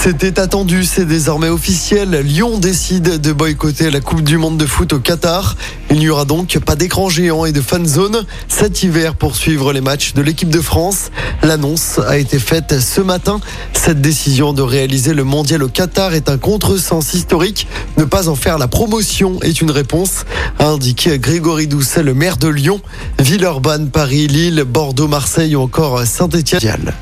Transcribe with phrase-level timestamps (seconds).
[0.00, 2.10] C'était attendu, c'est désormais officiel.
[2.24, 5.56] Lyon décide de boycotter la Coupe du Monde de foot au Qatar.
[5.90, 9.72] Il n'y aura donc pas d'écran géant et de fan zone cet hiver pour suivre
[9.72, 11.10] les matchs de l'équipe de France.
[11.42, 13.40] L'annonce a été faite ce matin.
[13.72, 17.66] Cette décision de réaliser le mondial au Qatar est un contresens historique.
[17.96, 20.24] Ne pas en faire la promotion est une réponse,
[20.60, 22.80] a indiqué Grégory Doucet, le maire de Lyon.
[23.18, 26.92] Villeurbanne, Paris, Lille, Bordeaux, Marseille ou encore Saint-Étienne.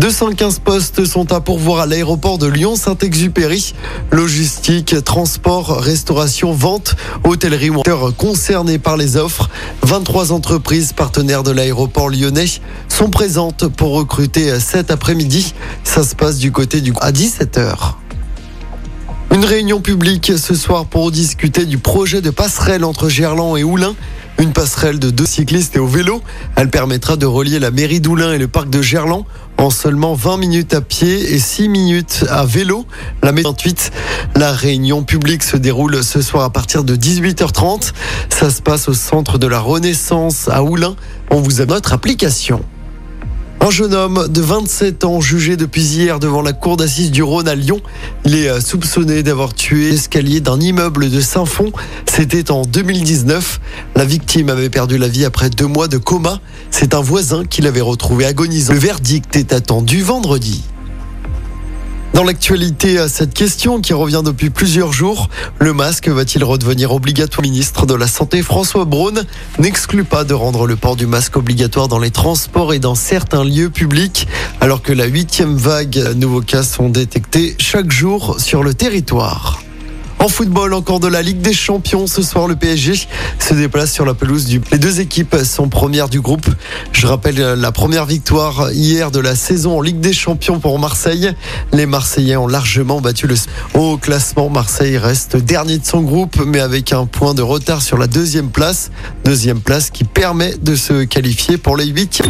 [0.00, 3.74] 215 postes sont à pourvoir à l'aéroport de Lyon-Saint-Exupéry.
[4.10, 7.82] Logistique, transport, restauration, vente, hôtellerie ou
[8.16, 9.50] concernés par les offres.
[9.82, 12.46] 23 entreprises partenaires de l'aéroport lyonnais
[12.88, 15.52] sont présentes pour recruter cet après-midi.
[15.84, 17.99] Ça se passe du côté du à 17h.
[19.40, 23.94] Une réunion publique ce soir pour discuter du projet de passerelle entre Gerland et Oulin.
[24.38, 26.20] Une passerelle de deux cyclistes et au vélo.
[26.56, 29.24] Elle permettra de relier la mairie d'Oulin et le parc de Gerland
[29.56, 32.84] en seulement 20 minutes à pied et 6 minutes à vélo.
[33.22, 33.92] La 28,
[34.36, 37.92] la réunion publique se déroule ce soir à partir de 18h30.
[38.28, 40.96] Ça se passe au centre de la Renaissance à Oulin.
[41.30, 42.60] On vous a notre application.
[43.62, 47.46] Un jeune homme de 27 ans jugé depuis hier devant la cour d'assises du Rhône
[47.46, 47.78] à Lyon.
[48.24, 51.70] Il est euh, soupçonné d'avoir tué l'escalier d'un immeuble de Saint-Fond.
[52.06, 53.60] C'était en 2019.
[53.96, 56.40] La victime avait perdu la vie après deux mois de coma.
[56.70, 58.72] C'est un voisin qui l'avait retrouvé agonisant.
[58.72, 60.64] Le verdict est attendu vendredi.
[62.12, 67.42] Dans l'actualité, à cette question qui revient depuis plusieurs jours, le masque va-t-il redevenir obligatoire?
[67.42, 69.24] Ministre de la Santé François Braun
[69.58, 73.44] n'exclut pas de rendre le port du masque obligatoire dans les transports et dans certains
[73.44, 74.26] lieux publics,
[74.60, 79.59] alors que la huitième vague nouveaux cas sont détectés chaque jour sur le territoire.
[80.20, 82.06] En football, encore de la Ligue des Champions.
[82.06, 84.60] Ce soir, le PSG se déplace sur la pelouse du.
[84.70, 86.46] Les deux équipes sont premières du groupe.
[86.92, 91.32] Je rappelle la première victoire hier de la saison en Ligue des Champions pour Marseille.
[91.72, 93.34] Les Marseillais ont largement battu le.
[93.72, 97.96] Au classement, Marseille reste dernier de son groupe, mais avec un point de retard sur
[97.96, 98.90] la deuxième place.
[99.24, 102.20] Deuxième place qui permet de se qualifier pour les huit.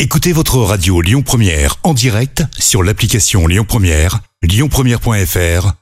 [0.00, 5.79] Écoutez votre radio Lyon Première en direct sur l'application Lyon Première, lyonpremière.fr